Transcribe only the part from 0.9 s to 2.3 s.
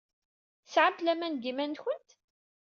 laman deg yiman-nwent?